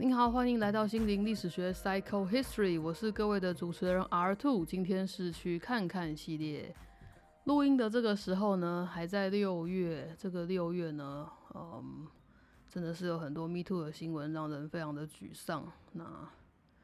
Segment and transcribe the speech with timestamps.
[0.00, 4.64] 您好，欢迎来到心灵历史学 Psycho History，我是各位的主持人 R Two。
[4.64, 6.74] 今天是去看看系列
[7.44, 10.16] 录音的这个时候呢，还在六月。
[10.18, 12.06] 这个六月呢，嗯，
[12.70, 15.70] 真的是有很多 Me Too 的新闻，让人非常的沮丧。
[15.92, 16.02] 那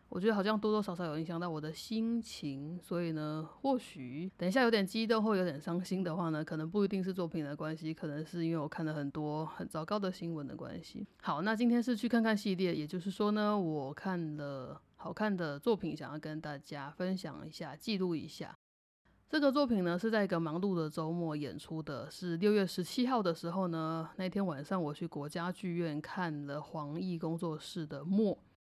[0.09, 11.07] 我觉得好像多多少少有影响到我的心情，所以呢，或许等一下有点激动或有点伤心的话呢，可能不一定是作品的关系，可能是因为我看了很多很糟糕的新闻的关系。
[11.21, 18.57] 好，那今天是去看看系列，也就是说呢，我看了好看的作品，想要跟大家分享一下，记录一下。
[19.29, 28.33] 这个作品呢是在一个忙碌的周末演出的，是六月十七号的时候呢，那天晚上我去国家剧院看了黄奕工作室的《墨》，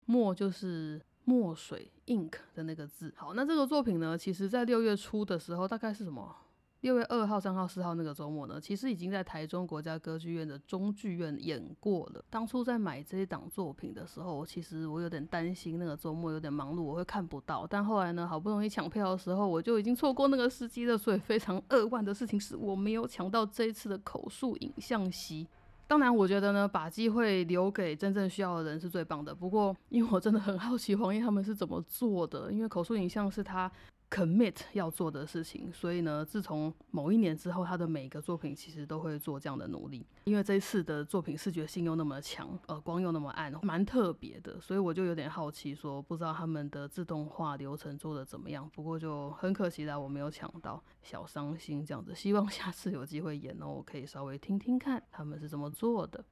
[0.07, 0.99] 墨就是。
[1.29, 6.35] 墨水 ink 的那个字，好，那这个作品呢，其实在六月初的时候，大概是什么？
[6.81, 12.25] 六月二号、三号、四号那个周末呢，其实已经在台中国家歌剧院的中剧院演过了。
[12.31, 17.67] 当初在买这一档作品的时候，其实我有点担心那个周末有点忙碌，我会看不到。
[17.67, 20.97] 但后来呢，好不容易抢票的时候，我就已经错过那个时机了。
[20.97, 25.47] 所以非常扼腕的事情是我没有抢到这一次的口述影像席。
[25.89, 29.35] 当然，我觉得呢，把机会留给真正需要的人是最棒的。
[29.35, 33.69] 不过，因为我真的很好奇黄奕他们是怎么做的，因为口述影像是他。
[34.11, 40.07] Commit 要做的事情，所以呢，自从某一年之后，他的每个作品其实都会做这样的努力。
[40.25, 48.69] 因为这一次的作品视觉性又那么强，呃，光又那么暗，蛮特别的，所以我就有点好奇，说不知道他们的自动化流程做的怎么样。
[48.75, 52.15] 不过就很可惜啦，我没有抢到，小伤心这样子。
[52.15, 56.25] 希望下次有机会演哦，我可以稍微听听看他们是怎么做的。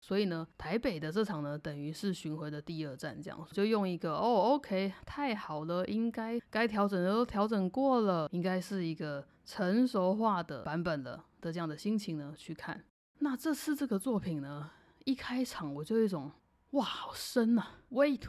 [0.00, 12.84] 所以呢，台北的这场呢，等于是巡回的第二站，这样就用一个哦，OK，太好了，应该该调整的都调整过了，应该是一个成熟化的版本了的这样的心情呢去看。
[13.18, 14.70] 那这次这个作品呢，
[15.04, 16.30] 一开场我就有一种
[16.70, 18.22] 哇，好深呐，Wait。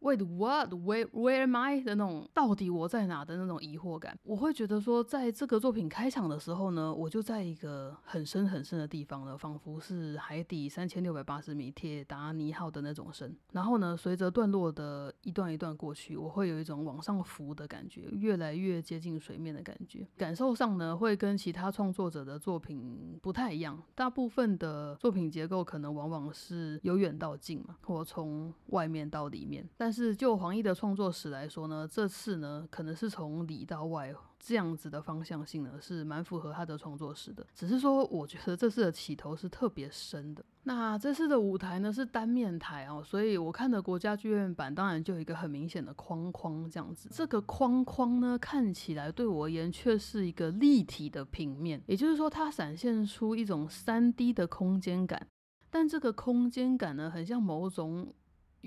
[0.00, 0.70] Wait, what?
[0.72, 1.80] Where, where am I?
[1.82, 13.36] 的那种到底我在哪的那种疑惑感，我会觉得说，在这个作品开场的时候呢，我就在一个很深很深的地方了，仿佛是海底三千六百八十米铁达尼号的那种深。
[13.52, 20.06] 然后呢，随着段落的一段一段过去，我会有一种往上浮的感觉，越来越接近水面的感觉。
[20.16, 23.82] 感受上呢，会跟其他创作者的作品不太一样。
[23.94, 37.46] 大部分的作品结构可能往往是由远到近嘛，或从外面到里面，但但是就黄奕的创作史来说呢，这次呢可能是从里到外这样子的方向性呢，是蛮符合他的创作史的。
[37.54, 40.44] 只是说，我觉得这次的起头是特别深的。
[40.64, 47.08] 那这次的舞台呢是单面台哦，所以我看的国家剧院版当然就有一个很明显的框框这样子。
[47.10, 55.28] 这个框框呢看起来对我而言却是一个立体的平面，也就是说它闪现出一种三 D 的空间感。
[55.70, 58.12] 但这个空间感呢，很像某种。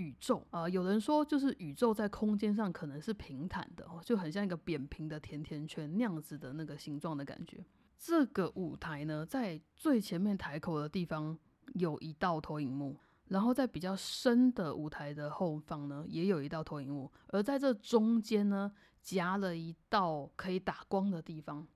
[0.01, 7.63] 宇宙啊，有人说就是宇宙在空间上可能是平坦的哦，就很像一个扁平的甜甜圈那样子的那个形状的感觉。
[7.99, 11.37] 这个舞台呢，在最前面台口的地方
[11.75, 12.97] 有一道投影幕，
[13.27, 18.71] 然后在比较深的舞台的后方呢，也有一道投影幕，而在这中间呢，
[19.03, 21.67] 夹了一道可以打光的地方。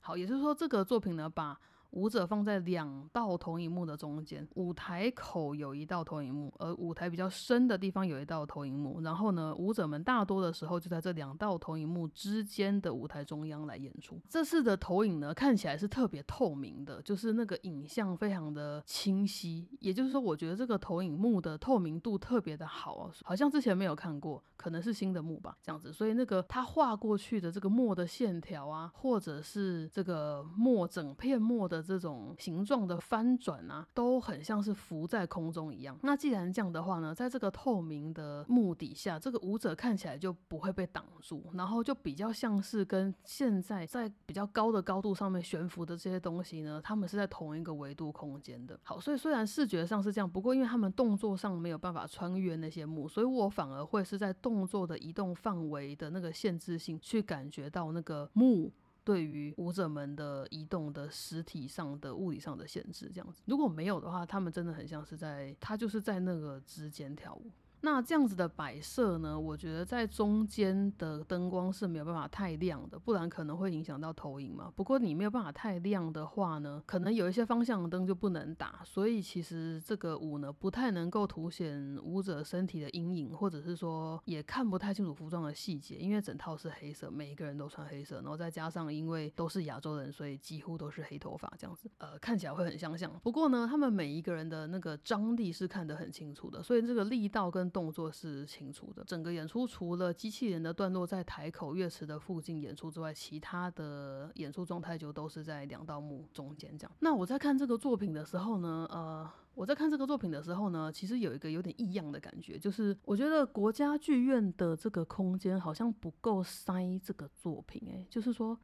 [0.00, 1.60] 好，也就是说这个作品呢，把
[1.90, 9.00] 舞者放在两道投影幕的中间，舞台口有一道投影幕，而舞台比较深的地方有一道投影幕。
[9.00, 14.20] 然后呢，舞者们大多的时候就在这两道投影幕之间的舞台中央来演出。
[14.28, 19.66] 这次的投影呢，看起来是特别透明的，就是那个影像非常的清晰。
[19.80, 25.92] 也就是说，我觉得这个投影幕的透明度特别的好哦，好像之前没有看过，可能是新的幕吧，这样子。
[25.92, 31.75] 所以那个它画过去的这个墨的线条啊，或者是这个墨整片墨的。
[31.76, 35.98] 的这种形状的翻转啊，都很像是浮在空中一样。
[36.02, 48.78] 那既然这样的话呢，在这个透明的幕底下，这个舞者看起来就不会被挡住，然后就比较像是跟现在在比较高的高度上面悬浮的这些东西呢，他们是在同一个维度空间的。
[48.82, 58.72] 好，所以虽然视觉上是这样，不过因为他们动作上没有办法穿越那些幕，所以我反而会是在动作的移动范围的那个限制性去感觉到那个幕。
[59.06, 67.48] 对于舞者们的移动的实体上的物理上的限制，这样子，如果没有的话，他们真的很像是在，他就是在那个之间跳舞。
[67.80, 74.72] 那这样子的摆设呢，我觉得在中间的灯光是没有办法太亮的，不然可能会影响到投影嘛。
[74.74, 93.12] 不过你没有办法太亮的话呢，可能有一些方向灯就不能打，所以其实这个舞呢不太能够凸显舞者身体的阴影，或者是说也看不太清楚服装的细节，因为整套是黑色，每一个人都穿黑色，然后再加上因为都是亚洲人，所以几乎都是黑头发这样子，呃，看起来会很相像。
[93.22, 99.04] 不过呢，他们每一个人的那个张力是看得很清楚的，所以这个力道跟动作是清楚的。
[99.04, 106.92] 整个演出除了机器人的段落在台口乐池的附近演出之外，其他的演出状态就都是在两道幕中间这样。
[107.00, 118.58] 那我在看这个作品的时候呢，呃，我在看这个作品的时候呢，其实有一个有点异样的感觉，就是我觉得国家剧院的这个空间好像不够塞这个作品，诶，就是说。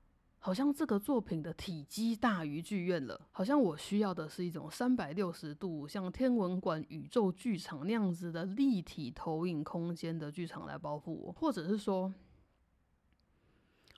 [0.44, 12.12] 好像这个作品的体积大于剧院了，好像我需要的是一种三百六十度像天文馆宇宙剧场那样子的立体投影空间的剧场来包覆我，或者是说。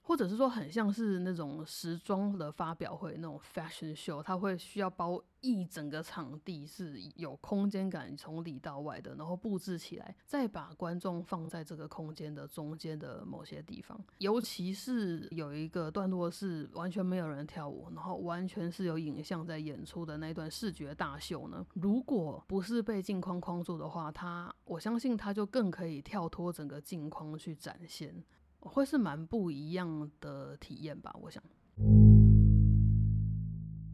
[0.06, 13.98] 或者是说很像是那种时装的发表会那种 fashion show，它会需要包一整个场地是有空间感，从里到外的，然后布置起来，再把观众放在这个空间的中间的某些地方。
[14.18, 21.64] 尤其是有一个段落是完全没有人跳舞，然后完全是有影像在演出的那段视觉大秀呢。
[21.72, 28.22] 如果不是被镜框框住的话，它我相信它就更可以跳脱整个镜框去展现。
[28.64, 31.42] 会是蛮不一样的体验吧，我想。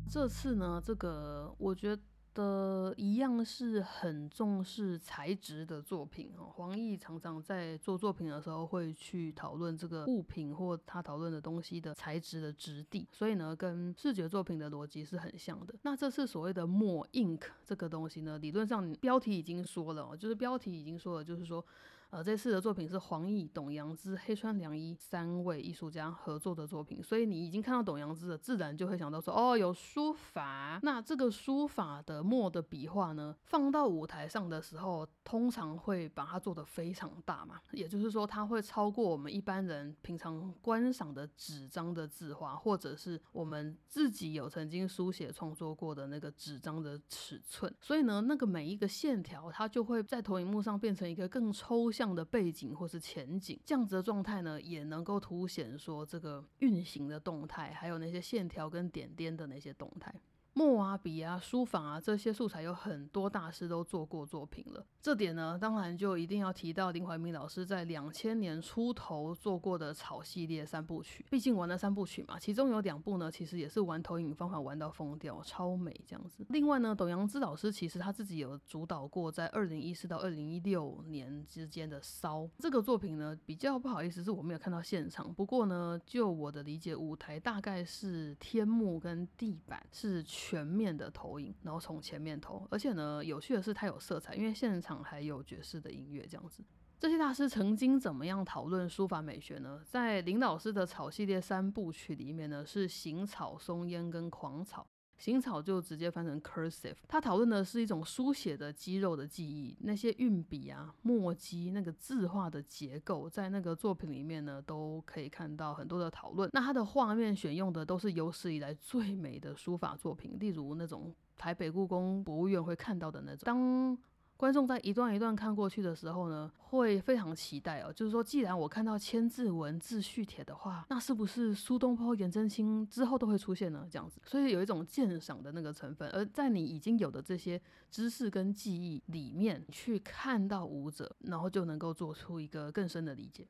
[0.09, 1.97] 这次呢，这个我觉
[2.35, 6.51] 得一样是很重视材质的作品哦。
[6.55, 15.75] 黄奕常常在做作品的时候会去讨论这个物品或他讨论的东西的材质的质地，所以呢，跟视觉作品的逻辑是很像的。
[15.83, 21.65] 那这次所谓的墨 ink 这个东西呢，理论上标题已经说了，就是标题已经说了，就是说。
[22.11, 30.81] 呃，这次的作品是黄奕、董阳之、黑川良一三位艺术家合作的作品，所以你已经看到董阳之了，自然就会想到说，哦，有书法。
[30.83, 47.73] 那这个书法的墨的笔画呢，放到舞台上的时候，通常会把它做得非常大嘛，也就是说，它会超过我们一般人平常观赏的纸张的字画，或者是我们自己有曾经书写创作过的那个纸张的尺寸。
[47.81, 52.00] 所以呢，那个每一个线条，它就会在投影幕上变成一个更抽象。
[52.01, 60.11] 这样的背景或是前景，这样子的状态呢，也能够凸显说这个运行的动态，还有那些线条跟点点的那些动态。
[60.61, 64.85] 墨啊、笔啊、书法啊这些素材有很多大师都做过作品了。
[65.01, 71.25] 这点呢，当然就一定要提到林怀民老师在两千年出头做过的草系列三部曲。
[71.31, 76.45] 毕竟玩了三部曲嘛，其中有两部呢，其实也是玩投影方法玩到疯掉，超美这样子。
[76.51, 85.33] 另外呢，董阳之老师其实他自己有主导过在二零一四到二零一六年之间的骚这个作品呢，比较不好意思是我没有看到现场。
[85.33, 90.50] 不过呢，就我的理解，舞台大概是天幕跟地板是全。
[90.51, 96.65] 全面的投影，然后从前面投，而且呢，有趣的是它有色彩，因为现场还有爵士的音乐这样子。
[96.99, 99.81] 这些大师曾经怎么样讨论书法美学呢？
[99.87, 104.87] 在林老师的草系列三部曲里面呢，是行草、松烟跟狂草。
[105.21, 116.49] 行草就直接翻成 cursive，他讨论的是一种书写的肌肉的记忆，那些运笔啊、墨迹、那个字画的结构，在那个作品里面呢，都可以看到很多的讨论。
[116.55, 123.41] 那他的画面选用的都是有史以来最美的书法作品，例如那种台北故宫博物院会看到的那种。
[123.45, 123.99] 当
[124.41, 127.93] 观众在一段一段看过去的时候呢，会非常期待哦。
[127.93, 133.87] 就是说，既然我看到千字文字序帖的话，那是不是苏东坡、颜真卿之后都会出现呢？
[133.91, 136.09] 这样子，所以有一种鉴赏的那个成分。
[136.09, 143.47] 而在你已经有的这些知识跟记忆里面去看到舞者，然后就能够做出一个更深的理解。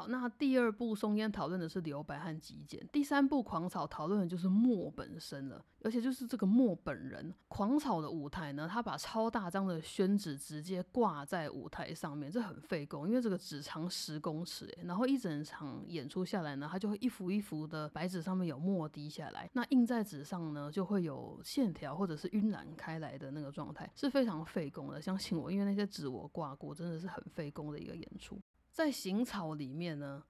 [0.00, 7.34] 好，那第二部松烟讨论的是留白和极简，第三部狂草讨论的就是墨本身了，而且就是这个墨本人。
[7.48, 25.02] 狂草的舞台呢，他把超大张的宣纸直接挂在舞台上面，这很费工，因为这个纸长十公尺，然后一整场演出下来呢，它就会一幅一幅的白纸上面有墨滴下来，那印在纸上呢，就会有线条或者是晕染开来的那个状态，是非常费工的。
[25.02, 28.40] 相信我，因为那些纸我挂过，真的是很费工的一个演出。
[28.72, 30.22] 在行草里面呢，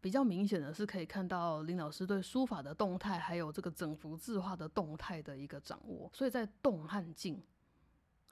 [0.00, 6.10] 比较明显的是可以看到林老师对书法的动态，还有这个整幅字画的动态的一个掌握。
[6.14, 7.42] 所以在动和静，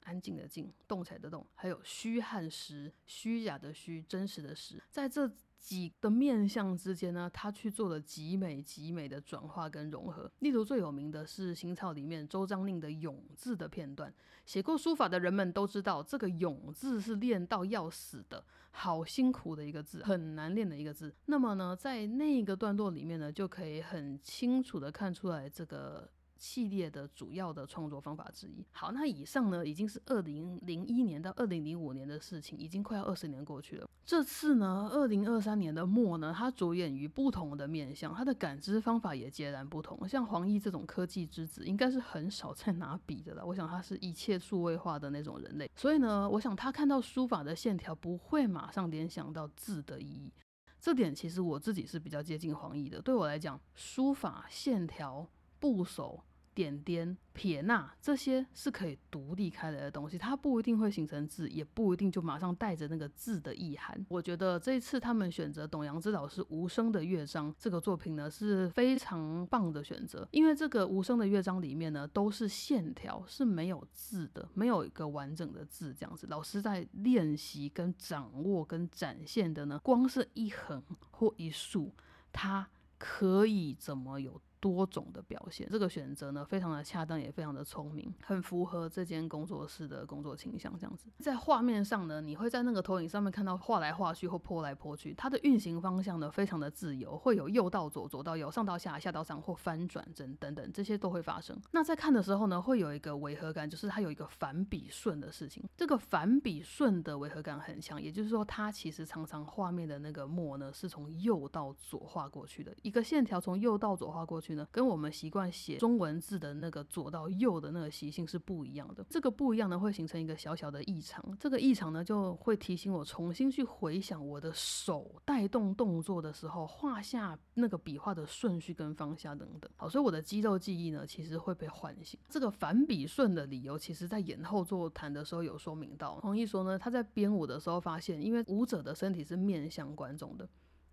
[0.04, 10.30] 安静的静，动起来的动，还有虚和实，虚假的虚，真实的实，在这几个面相之间呢，他去做了极美极美的转化跟融合。
[10.38, 14.12] 例如最有名的是行草里面周章令的“永”字的片段，
[14.46, 21.14] 写过书法的人们都知道，这个“永”字是练到要死的，好辛苦的一个字，很难练的一个字。
[21.26, 26.08] 那么呢，在那个段落里面呢，就可以很清楚的看出来这个。
[26.38, 28.64] 系列的主要的创作方法之一。
[28.72, 33.88] 好，那以上呢已经是二零零一年到二零零五年的事情，已经快要二十年过去了。
[34.04, 40.08] 这次呢，二零二三年的末呢，他着眼于不同的面向，他的感知方法也截然不同。
[40.08, 43.44] 像黄奕这种科技之子，应该是很少在拿笔的了。
[43.44, 50.32] 我想他是一切数位化的那种人类，所以呢，我想他看到书法的线条不会马上联想到字的意义。
[50.80, 53.02] 这点其实我自己是比较接近黄奕的。
[53.02, 55.28] 对我来讲，书法线条
[55.60, 56.24] 部首。
[56.54, 64.04] 点点撇捺这些是可以独立开来的东西，它不一定会形成字，也不一定就马上带着那个字的意涵。
[64.08, 76.26] 我觉得这一次他们选择董阳之老师无声的乐章这个作品呢，是非常棒的选择，因为这个无声的乐章里面呢都是线条，是没有字的，没有一个完整的字这样子。
[76.26, 81.94] 老师在练习跟掌握跟展现的呢，光是一横或一竖，
[82.32, 84.40] 它可以怎么有？
[84.60, 90.76] 多种的表现，这个选择呢非常的恰当，也非常的聪明，很符合这间工作室的工作倾向。
[90.78, 101.56] 这样子，在画面上呢，你会在那个投影上面看到画来画去或泼来泼去，它的运行方向呢非常的自由，会有右到左、左到右、上到下、下到上或翻转等等等，这些都会发生。
[101.70, 105.64] 那在看的时候呢，会有一个违和感，就是它有一个反笔顺的事情。
[105.76, 114.47] 这个反笔顺的违和感很强，也就是说，它其实常常画面的那个墨呢是从右到左画过去的，一个线条从右到左画过去。
[114.70, 119.04] 跟我们习惯写中文字的那个左到右的那个习性是不一样的。
[119.10, 121.24] 这个不一样呢，会形成一个小小的异常。
[121.38, 129.70] 这个异常呢，就会提醒我重新去回想我的手带动动作的时候，画下那个笔画的顺序跟方向等等。
[129.76, 132.18] 好，所以我的肌肉记忆呢，其实会被唤醒。
[132.28, 136.16] 这个反笔顺的理由，其实在演后座谈的时候有说明到。
[136.16, 140.48] 黄奕说呢，他在编舞的时候发现，因为舞者的身体是面向观众的，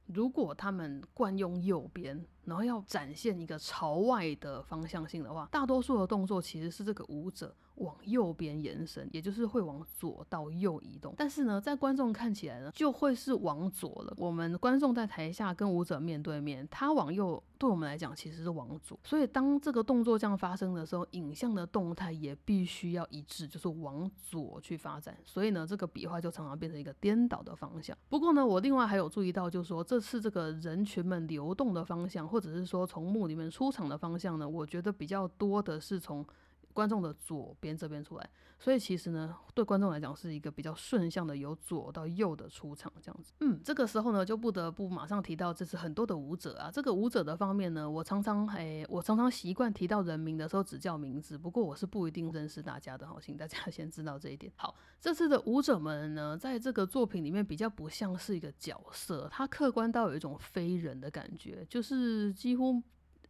[0.06, 2.26] 如果他们惯用右边。
[2.46, 11.14] 然后要展现一个朝外的方向性的话，大多数的动作其实是这个舞者往右边延伸，也就是会往左到右移动。
[11.18, 14.14] 但是呢，在观众看起来呢，就会是往左了。
[14.18, 18.98] 我们观众在台下跟舞者面对面，他往右，对我们来讲其实是往左。
[19.04, 25.18] 所以当这个动作这样发生的时候，影像的动态也必须要一致，就是往左去发展。
[25.26, 27.98] 所以呢，这个笔画就常常变成一个颠倒的方向。
[28.08, 32.26] 不过呢，我另外还有注意到，就是说这次这个人群们流动的方向。
[32.36, 34.50] 或者是说从墓里面出场的方向呢？
[34.50, 36.28] 我觉得比较多的是从
[36.76, 38.30] 观众的左边这边出来。
[38.58, 43.34] 所以其实呢，对观众来讲是一个比较顺向的，由左到右的出场这样子。
[43.42, 46.72] 嗯，这个时候呢，就不得不马上提到这次很多的舞者啊。
[46.72, 54.52] 这个舞者的方面呢，我常常诶，我常常习惯提到人名的时候只叫名字，不过我是不一定认识大家的，好，请大家 先知道这一点。
[54.56, 62.82] 好，这次的舞者们呢，在这个作品里面比较不像是一个角色，他客观到有一种非人的感觉，就是几乎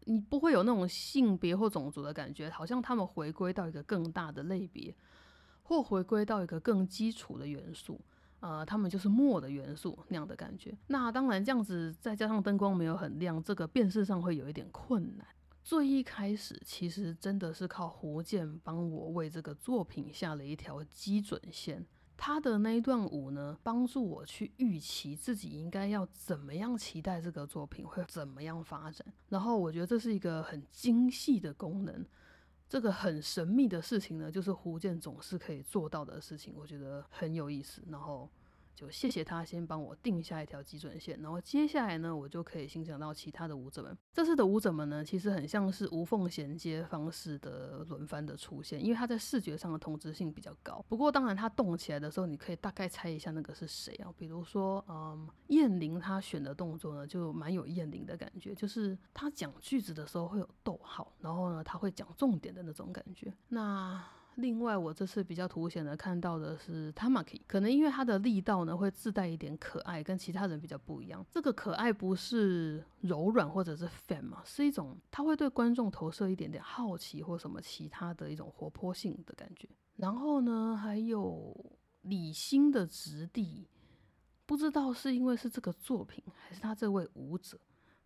[0.05, 4.95] 你不会有那种性别或种族的感觉，好像他们回归到一个更大的类别。
[5.67, 7.99] 或回归到一个更基础的元素，
[8.39, 10.77] 呃，他们就是墨的元素那样的感觉。
[10.85, 15.25] 那当然，这样子再加上灯光没有很亮，这个辨识上会有一点困难。
[15.63, 21.83] 最一开始，其实真的是靠胡建帮我为这个作品下了一条基准线。
[22.17, 29.05] 他的那一段舞呢，帮助我去预期自己应该要怎么样期待这个作品会怎么样发展。
[29.29, 32.05] 然后，我觉得这是一个很精细的功能。
[32.67, 37.81] 这个很神秘的事情呢，就是胡建总是可以做到的事情，我觉得很有意思。
[37.87, 38.29] 然后。
[38.75, 43.97] 就谢谢他先帮我定下一条基准线，然后接下来呢，我就可以欣赏到其他的舞者们。
[44.11, 50.83] 这次的舞者们呢，其实很像是无缝衔接方式的轮番的出现，因为它在视觉上的同质性比较高。
[50.89, 54.13] 不过当然，它动起来的时候，你可以大概猜一下那个是谁啊？
[54.17, 63.33] 比如说，嗯，燕玲她选的动作呢，就蛮有燕玲的感觉，就是她讲句子的时候会有逗号，然后呢，她会讲重点的那种感觉。
[63.47, 64.03] 那
[64.35, 71.25] 另外，我这次比较凸显的看到的是 Tamaki，可能因为他的力道呢会自带一点可爱，跟其他人比较不一样。
[71.31, 79.67] 这个可爱不是柔软或者是 fan 嘛，是一种他会对观众投射一点点好奇或什么其他的一种活泼性的感觉。
[79.95, 81.55] 然后呢，还有
[82.01, 83.67] 李欣的质地，
[84.45, 87.57] 不知道是因为是这个作品，还是他这位舞者。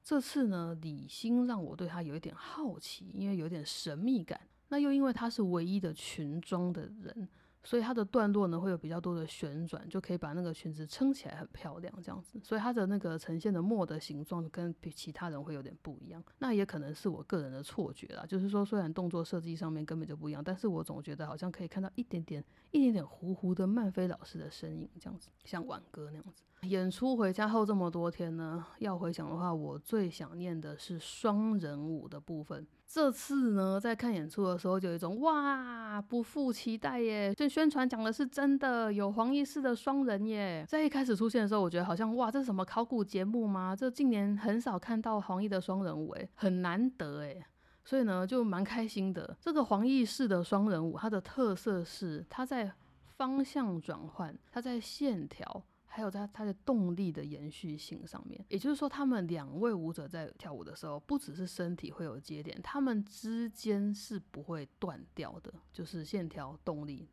[0.04, 4.40] 这次呢，李欣让我对他有一点好奇，因为有点神秘感。
[4.70, 7.28] 那又因为他是唯一的裙装的人，
[7.64, 12.40] 所以他的段落呢会有比较多的旋转，就可以把那个裙子撑起来，很漂亮这样子。
[12.44, 16.24] 所以他的那个呈现的墨的形状跟比其他人会有点不一样。
[16.38, 26.44] 那也可能是我个人的错觉啦，就是说虽然动作设计上面根本就不一样，但是我总觉得好像可以看到一点点、一点点糊糊的曼飞老师的身影这样子，像婉哥那样子。
[26.64, 32.68] 演出回家后这么多天呢，要回想的话，我最想念的是双人舞的部分。
[32.86, 37.34] 这次呢，在看演出的时候，就有一种哇，不负期待耶！
[37.34, 40.66] 这宣传讲的是真的，有黄奕式的双人耶。
[40.68, 43.76] 在一开始出现的时候，我觉得好像哇，这是什么考古节目吗？
[43.76, 47.38] 这近年很少看到黄奕的双人舞，哎，很难得哎，
[47.86, 49.38] 所以呢，就蛮开心的。
[49.40, 52.72] 这个黄奕式的双人舞，它的特色是它在
[53.18, 55.64] 方向转换，它在线条。
[56.00, 67.10] 还有在它的动力的延续性上面，也就是说，他们两位舞者在跳舞的时候，不只是身体会有接点，他们之间是不会断掉的，就是线条、动力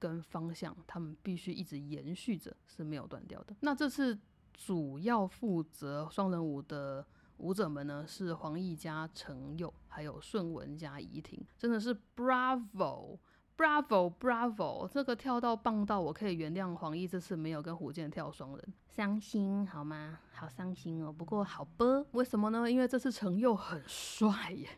[0.00, 3.54] 跟方向，他们必须一直延续着，是没有断掉的。
[3.60, 4.18] 那这次
[4.52, 13.20] 主要负责双人舞的舞者们呢，是黄奕加程佑，还有顺文加怡婷，真的是 Bravo！
[13.56, 14.88] Bravo！
[14.88, 20.18] 这个跳到棒到我可以原谅黄奕这次没有跟胡健跳双人，伤心好吗？
[20.32, 21.12] 好伤心哦。
[21.12, 22.70] 不过好吧，为什么呢？
[22.70, 24.68] 因为这次程佑很帅耶。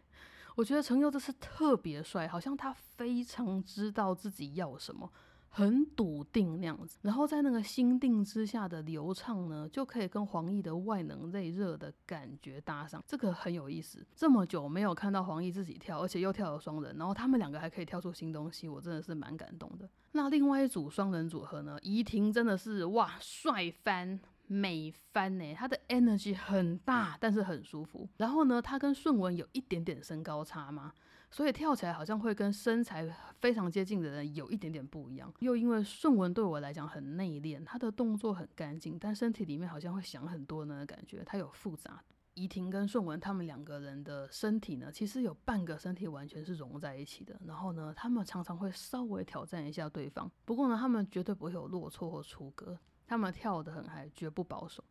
[0.54, 5.10] 我觉得程佑这次特别帅，好像他非常知道自己要什么。
[5.48, 14.06] 很笃定那样子，然后在那个心定之下的流畅呢，就可以跟黄奕的外能内热的感觉搭上，这个很有意思。
[14.14, 19.88] 这么久没有看到黄奕自己跳，而且又跳了双人，然后他们两个还可以跳出新东西，我真的是蛮感动的。
[20.12, 28.08] 那另外一组双人组合呢，怡婷真的是哇，帅翻美翻呢，她的 energy 很大，但是很舒服。
[28.18, 30.92] 然后呢，她跟顺文有一点点身高差吗？
[31.30, 33.06] 所以跳起来好像会跟身材
[33.40, 35.32] 非常接近的人有一点点不一样。
[35.40, 42.02] 又因为顺文对我来讲很内敛，他的动作很干净，但身体里面好像会想很多呢，感觉他有复杂。
[42.34, 47.38] 怡婷跟顺文他们两个人的身体呢，其实有半个身体完全是融在一起的。
[47.46, 52.78] 然后呢，他们常常会稍微挑战一下对方，不过呢，他们绝对不会有落错或出格。
[53.08, 54.82] 他们跳得很嗨，绝不保守，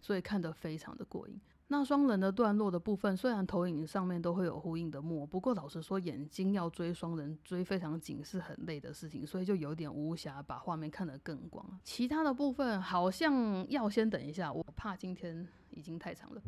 [0.00, 1.40] 所以看得非常的过瘾。
[1.70, 11.78] 那双人的段落的部分，虽然投影上面都会有呼应的墨，不过老实说，眼睛要追双人追非常紧是很累的事情，所以就有点无暇把画面看得更广。
[11.84, 16.40] 其他的部分好像要先等一下，我怕今天已经太长了。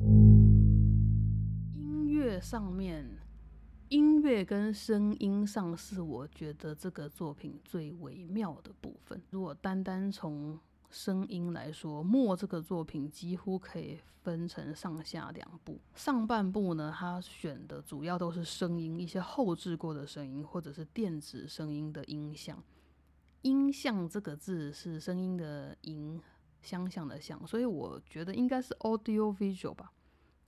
[1.75, 3.07] 音乐上面，
[3.91, 9.21] 音乐跟声音上是我觉得这个作品最微妙的部分。
[9.29, 10.59] 如果单单从
[10.91, 15.79] 声音来说，《墨》这个作品几乎可以分成上下两部。
[15.95, 22.63] 上半部呢，它选的主要都是声音，一些后置过的声音，或者是电子声音的音像。
[23.43, 26.21] 音像这个字是声音的音，
[26.61, 29.93] 相像的像，所以我觉得应该是 audio visual 吧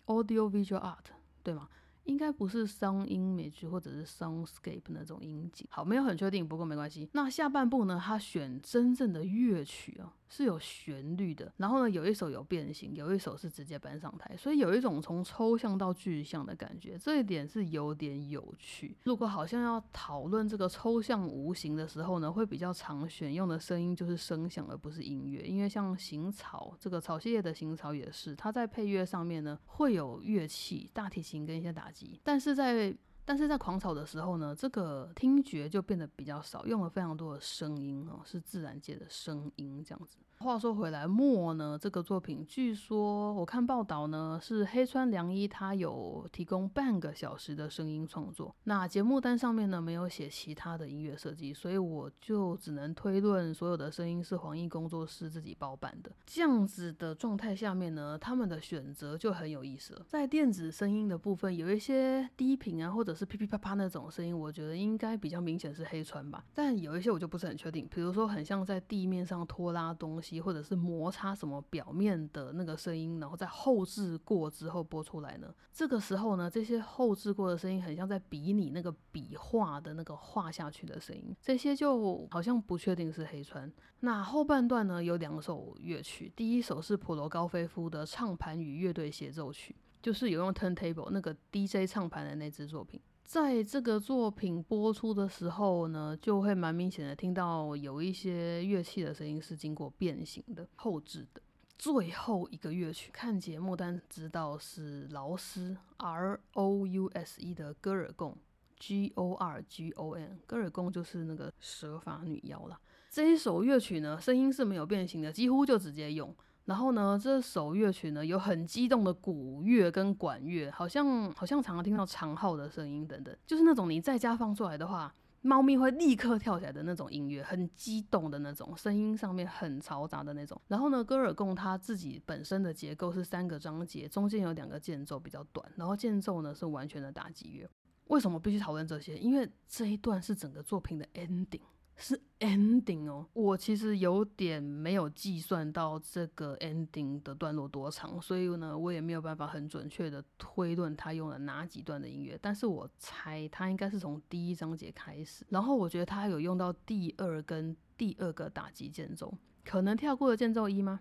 [0.06, 1.04] ，audio visual art，
[1.42, 1.68] 对吗？
[2.04, 5.64] 应该不是 sound image 或者是 soundscape 那种音景。
[5.70, 7.08] 好，没有很确定，不过没关系。
[7.12, 10.12] 那下半部呢，他选真正的乐曲啊。
[10.34, 18.96] 是有旋律的，然后呢，有一首有变形，有一首是直接搬上台，所以有一种从抽象到具象的感觉，这一点是有点有趣。
[19.04, 32.96] 如果好像要讨论这个抽象无形的时候呢，会比较常选用的声音就是声响，而不是音乐，因为像行草这个草系列的行草也是，它在配乐上面呢会有乐器，大提琴跟一些打击，但是在
[33.32, 40.18] 但是在狂草的时候呢，这个听觉就变得比较少，用了非常多的声音哦，是自然界的声音这样子。
[40.42, 48.52] 话说回来，墨呢这个作品，据说我看报道呢，是黑川良一他有提供半个小时的声音创作。
[48.64, 56.10] 那节目单上面呢没有写其他的音乐设计，所以我就只能推论所有的声音是黄奕工作室自己包办的。
[56.26, 60.04] 这样子的状态下面呢，他们的选择就很有意思了。
[60.08, 66.44] 在电子声音的部分，有一些低频啊，或者是噼噼啪啪那种声音，我觉得应该比较明显是黑川吧。
[66.52, 70.31] 但有一些我就不是很确定，比如说很像在地面上拖拉东西。
[70.40, 75.54] 或者是摩擦什么表面的那个声音，然后在后置过之后播出来呢？
[75.72, 83.70] 这个时候呢，这些后置过的声音很像在比拟那个笔画的那个画下去的声音，这些就好像不确定是黑川。
[84.00, 93.00] 那后半段呢，有两首乐曲，第一首是普罗高菲夫的唱盘与乐队协奏曲，就是有用 turntable 那个 DJ 唱盘的那支作品。
[93.32, 101.40] 在这个作品播出的时候呢，就会蛮明显的听到有一些乐器的声音是经过变形的后置的。
[101.78, 108.36] 最后一个乐曲，看节目单知道是劳斯 R O U S E 的戈尔贡
[108.78, 112.78] G O R G O N，戈尔贡就是那个蛇发女妖啦。
[113.08, 116.36] 这一首乐曲呢，声音是没有变形的，几乎就直接用。
[116.64, 130.60] 然后呢，这首乐曲呢有很激动的鼓乐跟管乐，好像好像常常听到长号的声音等等，就是那种你在家放出来的话，猫咪会立刻跳起来的那种音乐，很激动的那种声音，上面很嘈杂的那种。
[130.68, 137.68] 然后呢，戈尔贡它自己本身的结构是三个章节，中间有两个间奏比较短，然后间奏呢是完全的打击乐。
[138.06, 139.18] 为什么必须讨论这些？
[139.18, 141.60] 因为这一段是整个作品的 ending。
[142.02, 152.36] 是 ending 哦，我其实有点没有计算到这个 ending 的段落多长，所以呢，我也没有办法很准确的推论他用了哪几段的音乐。
[152.42, 159.32] 但是我猜他应该是从第一章节开始，然后我觉得他有用到第二跟第二个打击间奏，
[159.64, 161.00] 可能跳过了间奏一吗？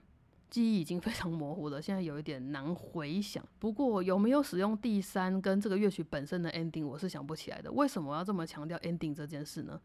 [0.52, 3.44] 记忆已经非常模糊了，现在有一点难回想。
[3.58, 7.72] 不过有没有使用第三跟这个乐曲本身的 ending，我是想不起来的。
[7.72, 9.82] 为什么要这么强调 ending 这件事呢？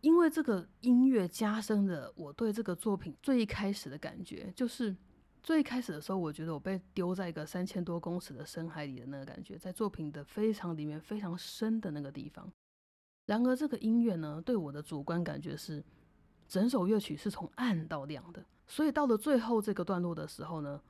[0.00, 4.94] 因为这个音乐加深了我对这个作品最一开始的感觉，就是
[5.42, 12.50] 最开始的时候，我觉得我被丢在一个三千多公尺的深海里的那个感觉，在作品的非常里面、非常深的那个地方。
[13.26, 15.84] 然而，这个音乐呢，对我的主观感觉是，
[16.46, 20.80] 整首乐曲是从暗到亮的，所以到了最后这个段落的时候呢。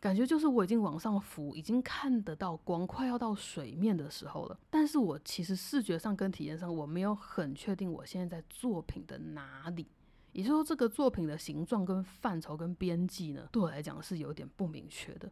[0.00, 4.56] 感觉就是我已经往上浮，已经看得到光，快要到水面的时候了。
[4.70, 9.88] 但是我其实视觉上跟体验上，我没有很确定我现在在作品的哪里。
[10.32, 15.28] 也就是说，这个作品的形状跟范畴跟边际呢，对我来讲是有点不明确的。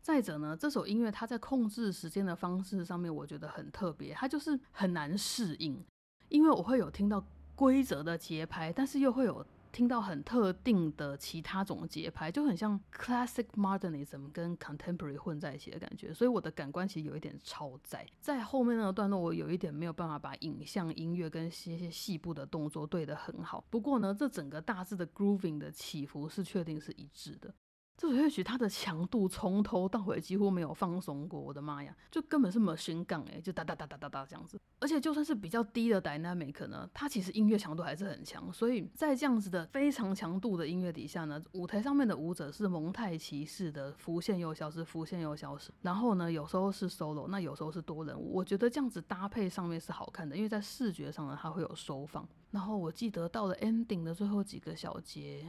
[0.00, 5.80] 再者呢，这首音乐它在控制时间的方式上面，我觉得很特别，它就是很难适应，
[6.28, 9.46] 因为我会有听到规则的节拍，但是又会有。
[9.76, 18.06] 听到很特定的其他种节拍，就很像 classic modernism 跟 contemporary 混在一起的感觉，所以我的感官其实有一点超载。
[18.18, 23.66] 在后面那个段落，我有一点没有办法把影像、音乐跟一些细部的动作对得很好。
[23.68, 27.52] 不过呢，这整个大致的 grooving 的起伏是确定是一致的。
[27.96, 34.60] 这首乐曲它的强度从头到尾几乎没有放松过，我的妈呀，就根本是 machine gun 哎，就哒哒哒哒哒哒这样子。
[34.78, 38.52] 而且就算是比较低的 dynamic 呢，它其实音乐强度还是很强。
[38.52, 45.70] 所以在这样子的非常强度的音乐底下呢，舞台上面的舞者是蒙太奇式的浮现又消失，浮现又消失。
[45.80, 48.14] 然后呢，有时候是 solo，那有时候是多人。
[48.20, 52.28] 我觉得这样子搭配上面是好看的，因为在视觉上呢，它会有收放。
[52.50, 55.46] 然后我记得到了 ending 的最后几个小节。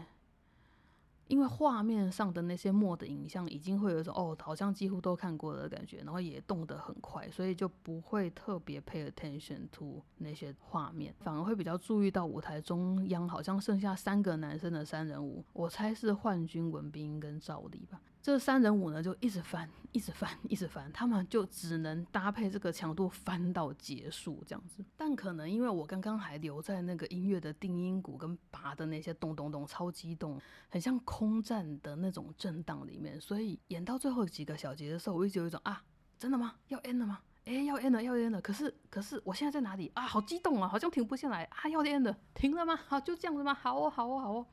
[1.28, 18.02] 因为画面上的那些墨的影像已经会有一种哦，好像几乎都看过的感觉，然后也动得很快，所以就不会特别 pay attention to 那些画面，反而会比较注意到舞台中央好像剩下三个男生的三人舞，我猜是幻君、文斌跟赵丽吧。
[18.28, 24.84] 这三人舞呢，就一直翻，一直翻，一直翻，他们就只能搭配这个强度翻到结束这样子。
[24.98, 30.38] 但可能因为我刚刚还留在那个音乐的定音鼓跟拔的那些咚咚咚超激动，
[30.68, 35.82] 很像空战的那种震荡里面，所以演到最后几个小节的时候，我一直有一种啊，
[36.20, 36.56] 真的吗？
[36.68, 37.22] 要 end 了吗？
[37.46, 38.42] 哎，要 end 了，要 end 了。
[38.42, 40.06] 可是，可是我现在在哪里啊？
[40.06, 41.70] 好激动啊，好像停不下来啊！
[41.70, 42.78] 要 end 了，停了吗？
[42.88, 43.54] 好，就这样子吗？
[43.54, 44.46] 好哦，好哦，好哦。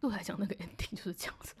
[0.00, 1.54] 对我来讲，那个 ending 就是这样子。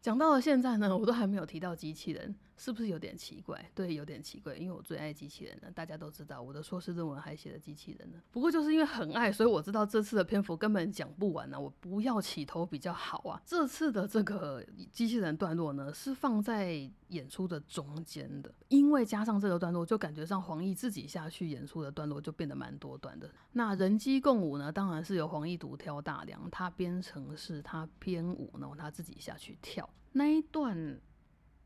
[0.00, 3.70] 讲到了现在呢，我都还没有提到机器人，是不是有点奇怪？
[3.74, 5.70] 对，有点奇怪，因为我最爱机器人了。
[5.70, 8.20] 大家都知道，我的硕士论文还写了机器人呢。
[8.30, 11.58] 不过就是因为很爱，所以我知道这次的篇幅根本讲不完呢。
[11.58, 13.40] 我不要起头比较好啊。
[13.46, 23.30] 这次的这个机器人段落呢，是放在演出的中间的，因为加上这个段落，就感觉上黄奕自己下去演出的段落就变得蛮多段的。
[23.52, 29.88] 那人机共舞呢，当然是由黄奕独挑大梁，他编程是，他编舞，然后他自己下去跳。
[30.12, 31.00] 那一段。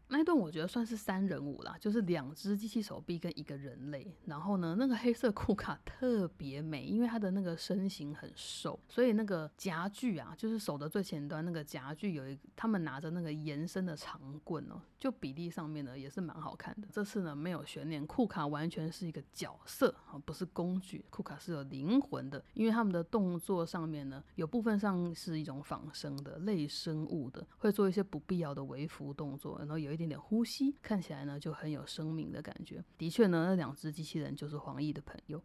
[0.09, 4.15] 那一段我觉得算是三人舞啦，就是两只机器手臂跟一个人类。
[4.27, 16.89] 然后呢，那个黑色库卡特别美，因为他的那个身形很瘦，所以那个夹具啊，就是手的最前端那个夹具有一，他们拿着那个延伸的长棍哦，就比例上面呢也是蛮好看的。
[16.91, 22.45] 这次呢没有悬念，库卡完全是一个角色啊，不是工具，库卡是有灵魂的。
[22.53, 29.95] 因为他们的动作上面呢，有部分上是一种仿生的类生物的，会做一些不必要的微服动作，然后有。
[29.95, 32.85] 一点点呼吸，看起来呢就很有生命的感觉。
[32.99, 35.41] 的确呢，那两只机器人就是黄奕的朋友。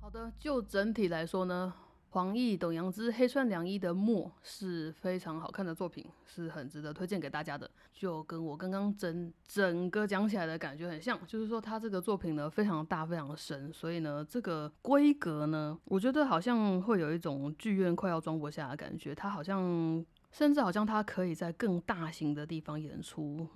[0.00, 1.74] 好的，就整体来说呢，
[2.14, 7.68] 黄奕、董阳之、黑川良一的《墨》是非常好看的作品，是很值得推荐给大家的。
[7.92, 20.06] 就跟我刚刚整整个讲起来的感觉很像，就是说他这个作品呢非常大、非常深，所以呢这个规格呢，我觉得好像会有一种剧院快要装不下的感觉，它好像。
[20.30, 23.46] 甚至好像它可以在更大型的地方演出，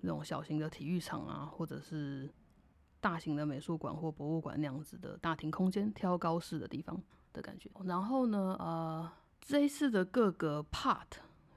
[0.00, 2.30] 那种小型的体育场啊，或者是
[3.00, 6.98] 大型的美术馆或博物馆那样子的大庭空间、挑高式的地方
[7.32, 7.70] 的感觉。
[7.84, 11.06] 然后呢，呃，这一次的各个 part，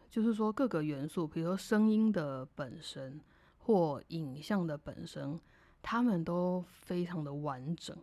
[0.10, 3.20] 就是说各个元素，比如说声音的本身
[3.58, 5.40] 或影像的本身，
[5.82, 7.98] 他们都非常的完整，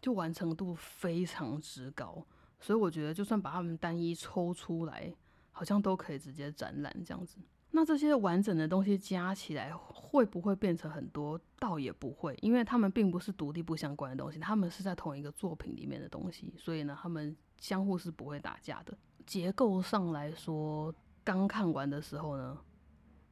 [0.00, 2.24] 就完成度非常之高。
[2.58, 5.14] 所以我觉得，就算把它们单一抽出来，
[5.52, 7.36] 好像都可以直接展览这样子。
[7.76, 11.38] 那这些完整的东西加起来，会不会变成很多？
[11.58, 18.96] 倒也不会，因为他们并不是独立不相关的东西，他们是在同一个作品里面的东西，所以呢，他们相互是不会打架的。
[19.26, 22.58] 结构上来说，刚看完的时候呢，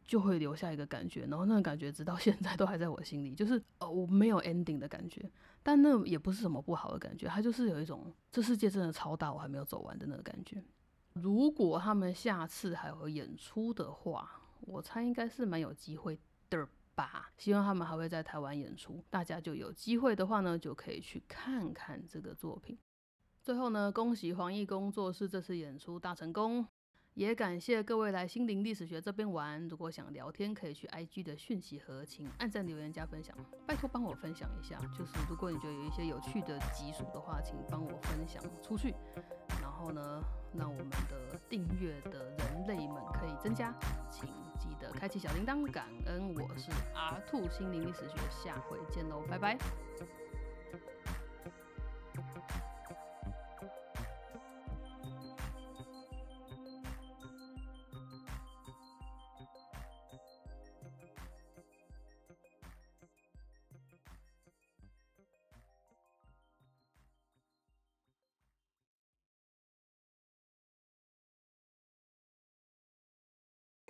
[0.04, 5.26] 就会留下一个感觉，然后那个感觉直到 现在都还在我心里，就是呃我没有 ending 的感觉，
[5.62, 10.62] 但那也不是什么不好的感觉，它就是有一种这世界真的超大，我还没有走完的那个感觉。
[11.20, 16.18] 如果他们下次还有演出的话，我猜应该是蛮有机会
[16.50, 17.30] 的吧。
[17.38, 22.76] 希望他们还会在台湾演出，大家就有机会的话呢，就可以去看看这个作品。
[23.42, 26.66] 最后呢，恭喜黄奕工作室这次演出大成功。
[27.14, 29.66] 也感谢各位来心灵历史学这边玩。
[29.68, 33.36] 如果想聊天，可以去 IG 的讯息盒，请按赞、留言、加分享。
[33.64, 38.92] 拜托帮我分享一下，就是如果你觉得有一些有趣的集数的话，请帮我分享出去。
[39.62, 40.20] 然后呢，
[40.58, 43.72] 让我们的订阅的人类们可以增加，
[44.10, 44.26] 请
[44.58, 46.34] 记得开启小铃铛，感恩。
[46.34, 49.56] 我是阿兔心灵历史学，下回见喽，拜拜。